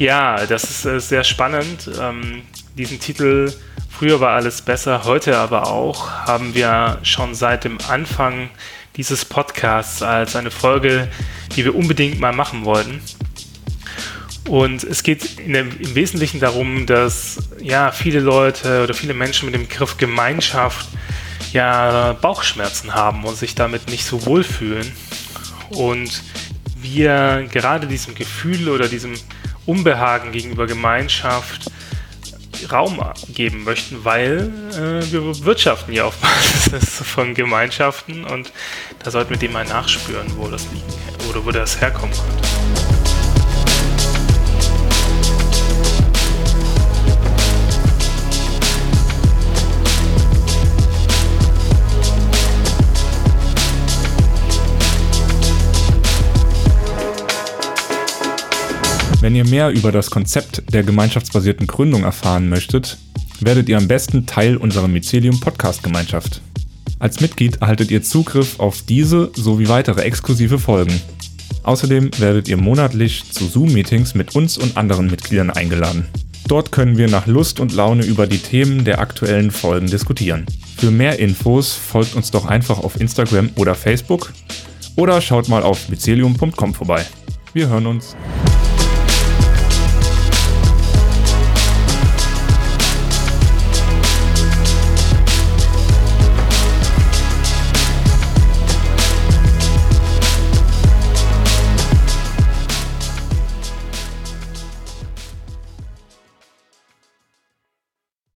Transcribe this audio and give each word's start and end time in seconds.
Ja, 0.00 0.46
das 0.46 0.64
ist 0.64 0.86
äh, 0.86 0.98
sehr 0.98 1.24
spannend. 1.24 1.90
Ähm, 2.00 2.40
diesen 2.74 2.98
Titel 3.00 3.52
Früher 3.90 4.18
war 4.18 4.30
alles 4.30 4.62
besser, 4.62 5.04
heute 5.04 5.36
aber 5.36 5.66
auch 5.66 6.08
haben 6.10 6.54
wir 6.54 7.00
schon 7.02 7.34
seit 7.34 7.64
dem 7.64 7.76
Anfang 7.86 8.48
dieses 8.96 9.26
Podcasts 9.26 10.00
als 10.00 10.36
eine 10.36 10.50
Folge, 10.50 11.08
die 11.54 11.66
wir 11.66 11.74
unbedingt 11.74 12.18
mal 12.18 12.32
machen 12.32 12.64
wollten. 12.64 13.02
Und 14.48 14.84
es 14.84 15.02
geht 15.02 15.38
dem, 15.38 15.78
im 15.78 15.94
Wesentlichen 15.94 16.40
darum, 16.40 16.86
dass 16.86 17.50
ja 17.60 17.92
viele 17.92 18.20
Leute 18.20 18.82
oder 18.84 18.94
viele 18.94 19.12
Menschen 19.12 19.50
mit 19.50 19.54
dem 19.54 19.68
Begriff 19.68 19.98
Gemeinschaft 19.98 20.88
ja 21.52 22.14
Bauchschmerzen 22.14 22.94
haben 22.94 23.24
und 23.24 23.36
sich 23.36 23.54
damit 23.54 23.90
nicht 23.90 24.06
so 24.06 24.24
wohlfühlen. 24.24 24.90
Und 25.68 26.22
wir 26.76 27.46
gerade 27.52 27.86
diesem 27.86 28.14
Gefühl 28.14 28.70
oder 28.70 28.88
diesem 28.88 29.12
Unbehagen 29.66 30.32
gegenüber 30.32 30.66
Gemeinschaft 30.66 31.70
Raum 32.70 33.00
geben 33.34 33.64
möchten, 33.64 34.04
weil 34.04 34.52
äh, 34.72 35.12
wir 35.12 35.44
wirtschaften 35.44 35.92
ja 35.92 36.04
auf 36.04 36.16
Basis 36.16 36.96
von 37.04 37.34
Gemeinschaften 37.34 38.24
und 38.24 38.52
da 39.02 39.10
sollten 39.10 39.30
wir 39.30 39.38
dem 39.38 39.52
mal 39.52 39.64
nachspüren, 39.64 40.26
wo 40.36 40.48
das 40.48 40.66
liegen 40.72 41.30
oder 41.30 41.44
wo 41.44 41.50
das 41.50 41.80
herkommen 41.80 42.14
könnte. 42.14 42.99
Wenn 59.20 59.36
ihr 59.36 59.46
mehr 59.46 59.68
über 59.68 59.92
das 59.92 60.10
Konzept 60.10 60.72
der 60.72 60.82
gemeinschaftsbasierten 60.82 61.66
Gründung 61.66 62.04
erfahren 62.04 62.48
möchtet, 62.48 62.96
werdet 63.40 63.68
ihr 63.68 63.76
am 63.76 63.86
besten 63.86 64.24
Teil 64.24 64.56
unserer 64.56 64.88
Mycelium 64.88 65.38
Podcast 65.40 65.82
Gemeinschaft. 65.82 66.40
Als 66.98 67.20
Mitglied 67.20 67.56
erhaltet 67.56 67.90
ihr 67.90 68.02
Zugriff 68.02 68.58
auf 68.58 68.80
diese 68.80 69.30
sowie 69.34 69.68
weitere 69.68 70.00
exklusive 70.02 70.58
Folgen. 70.58 70.98
Außerdem 71.64 72.10
werdet 72.16 72.48
ihr 72.48 72.56
monatlich 72.56 73.30
zu 73.30 73.44
Zoom-Meetings 73.44 74.14
mit 74.14 74.34
uns 74.34 74.56
und 74.56 74.78
anderen 74.78 75.10
Mitgliedern 75.10 75.50
eingeladen. 75.50 76.06
Dort 76.48 76.72
können 76.72 76.96
wir 76.96 77.08
nach 77.08 77.26
Lust 77.26 77.60
und 77.60 77.74
Laune 77.74 78.06
über 78.06 78.26
die 78.26 78.38
Themen 78.38 78.86
der 78.86 79.00
aktuellen 79.00 79.50
Folgen 79.50 79.86
diskutieren. 79.86 80.46
Für 80.78 80.90
mehr 80.90 81.18
Infos 81.18 81.74
folgt 81.74 82.14
uns 82.14 82.30
doch 82.30 82.46
einfach 82.46 82.78
auf 82.78 82.98
Instagram 82.98 83.50
oder 83.56 83.74
Facebook 83.74 84.32
oder 84.96 85.20
schaut 85.20 85.50
mal 85.50 85.62
auf 85.62 85.90
mycelium.com 85.90 86.72
vorbei. 86.72 87.04
Wir 87.52 87.68
hören 87.68 87.86
uns. 87.86 88.16